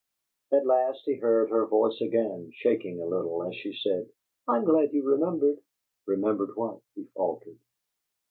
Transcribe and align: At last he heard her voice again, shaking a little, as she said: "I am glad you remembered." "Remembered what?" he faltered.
At 0.51 0.65
last 0.65 1.01
he 1.05 1.13
heard 1.17 1.51
her 1.51 1.67
voice 1.67 2.01
again, 2.01 2.49
shaking 2.55 2.99
a 2.99 3.05
little, 3.05 3.43
as 3.43 3.53
she 3.53 3.71
said: 3.71 4.09
"I 4.47 4.55
am 4.57 4.65
glad 4.65 4.91
you 4.93 5.03
remembered." 5.05 5.59
"Remembered 6.07 6.55
what?" 6.55 6.79
he 6.95 7.03
faltered. 7.13 7.59